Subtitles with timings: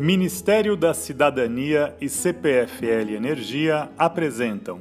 [0.00, 4.80] Ministério da Cidadania e CPFL Energia apresentam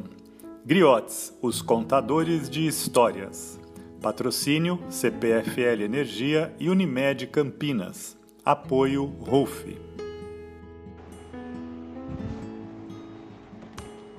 [0.65, 3.59] Griotes, os contadores de histórias.
[4.01, 8.17] Patrocínio CPFL Energia e Unimed Campinas.
[8.45, 9.77] Apoio RUF.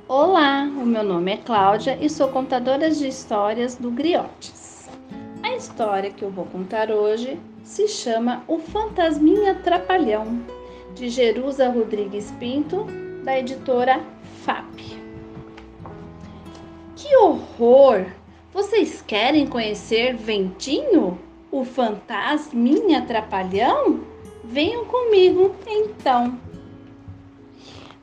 [0.07, 4.87] Olá, o meu nome é Cláudia e sou contadora de histórias do Griotes.
[5.43, 10.60] A história que eu vou contar hoje se chama O Fantasminha Trapalhão
[10.95, 12.87] de Jerusa Rodrigues Pinto,
[13.25, 14.01] da editora
[14.43, 14.81] FAP.
[16.97, 18.07] Que horror!
[18.53, 21.19] Vocês querem conhecer Ventinho,
[21.51, 24.01] o fantasminha trapalhão?
[24.43, 26.39] Venham comigo então.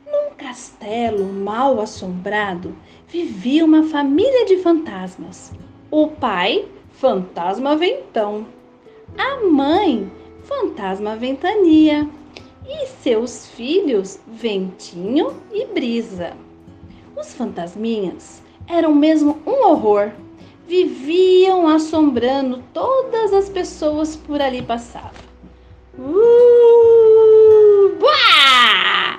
[0.06, 2.74] Num castelo mal assombrado
[3.06, 5.52] vivia uma família de fantasmas.
[5.90, 8.46] O pai, fantasma ventão.
[9.16, 10.10] A mãe,
[10.42, 12.08] fantasma ventania
[12.68, 16.36] e seus filhos Ventinho e Brisa.
[17.16, 20.12] Os fantasminhas eram mesmo um horror.
[20.66, 25.26] Viviam assombrando todas as pessoas por ali passavam.
[25.98, 29.18] Uh, buá!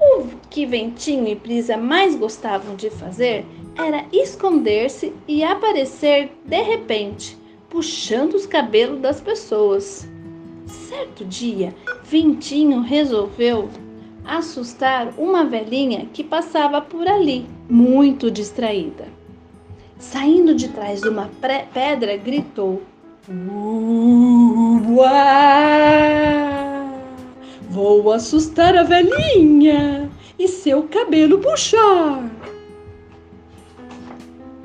[0.00, 3.44] O que Ventinho e Brisa mais gostavam de fazer
[3.76, 7.36] era esconder-se e aparecer de repente
[7.76, 10.08] puxando os cabelos das pessoas.
[10.64, 11.74] Certo dia,
[12.04, 13.68] Ventinho resolveu
[14.24, 19.08] assustar uma velhinha que passava por ali, muito distraída.
[19.98, 21.30] Saindo de trás de uma
[21.74, 22.80] pedra, gritou:
[27.68, 32.24] Vou assustar a velhinha e seu cabelo puxar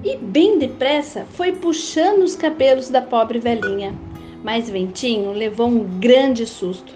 [0.04, 3.94] e bem depressa foi puxando os cabelos da pobre velhinha.
[4.44, 6.94] Mas Ventinho levou um grande susto.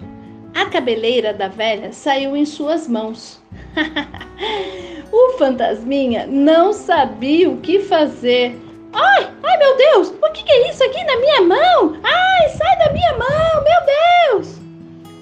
[0.54, 3.40] A cabeleira da velha saiu em suas mãos.
[5.12, 8.58] o fantasminha não sabia o que fazer.
[8.92, 11.96] Ai, ai meu Deus, o que é isso aqui na minha mão?
[12.02, 14.58] Ai, sai da minha mão, meu Deus!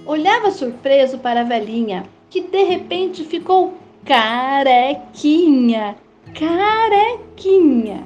[0.06, 3.74] Olhava surpreso para a velhinha, que de repente ficou
[4.04, 5.96] carequinha
[6.34, 8.04] carequinha.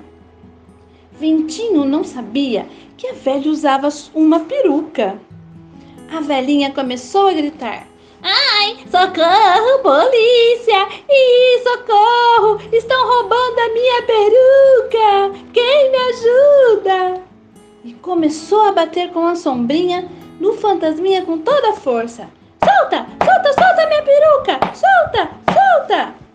[1.13, 2.67] Ventinho não sabia
[2.97, 5.19] que a velha usava uma peruca.
[6.15, 7.87] A velhinha começou a gritar:
[8.23, 10.89] Ai, socorro, polícia!
[11.09, 12.61] Ih, socorro!
[12.73, 15.45] Estão roubando a minha peruca!
[15.53, 17.23] Quem me ajuda?
[17.85, 22.29] E começou a bater com a sombrinha no fantasminha com toda a força.
[22.63, 23.07] Solta!
[23.25, 24.61] Solta, solta minha peruca!
[24.75, 25.31] Solta!
[25.53, 26.28] Solta!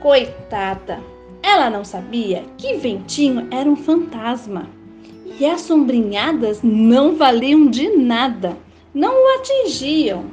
[0.00, 0.98] Coitada!
[1.42, 4.66] Ela não sabia que Ventinho era um fantasma
[5.38, 8.56] e as sombrinhadas não valiam de nada,
[8.94, 10.24] não o atingiam.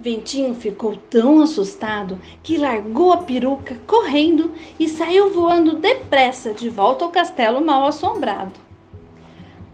[0.00, 4.50] Ventinho ficou tão assustado que largou a peruca correndo
[4.80, 8.58] e saiu voando depressa de volta ao castelo mal assombrado.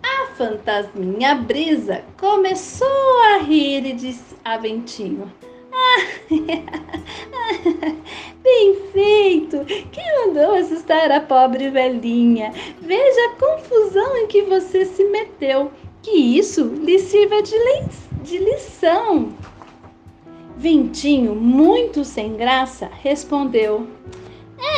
[0.03, 5.31] A fantasminha Brisa começou a rir e disse a Ventinho:
[6.29, 6.73] feito!
[7.63, 7.92] Quem
[10.33, 12.53] mandou assustar a pobre velhinha?
[12.81, 15.71] Veja a confusão em que você se meteu.
[16.03, 17.55] Que isso lhe sirva de,
[18.23, 19.29] de lição.
[20.57, 23.87] Ventinho, muito sem graça, respondeu: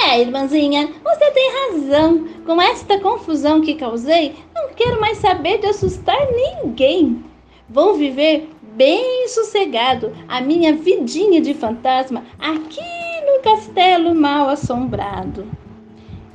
[0.02, 2.28] É, irmãzinha, você tem razão.
[2.44, 7.24] Com esta confusão que causei, não quero mais saber de assustar ninguém.
[7.68, 15.46] Vou viver bem sossegado a minha vidinha de fantasma aqui no castelo mal assombrado.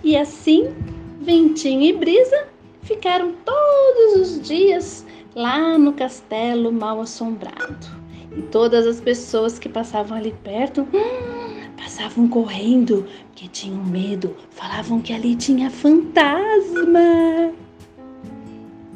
[0.03, 0.73] E assim,
[1.21, 2.47] Ventinho e Brisa
[2.81, 5.05] ficaram todos os dias
[5.35, 7.87] lá no castelo mal assombrado.
[8.35, 15.02] E todas as pessoas que passavam ali perto hum, passavam correndo, porque tinham medo, falavam
[15.02, 17.53] que ali tinha fantasma.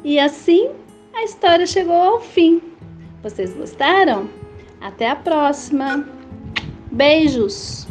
[0.04, 0.70] E assim
[1.14, 2.60] a história chegou ao fim.
[3.22, 4.28] Vocês gostaram?
[4.80, 6.06] Até a próxima!
[6.92, 7.83] Beijos!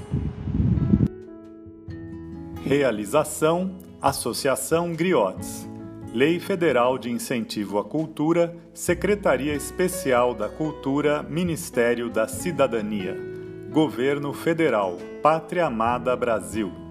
[2.66, 5.70] Realização Associação Griotes.
[6.14, 13.18] Lei Federal de Incentivo à Cultura, Secretaria Especial da Cultura, Ministério da Cidadania.
[13.70, 16.83] Governo Federal, Pátria Amada Brasil.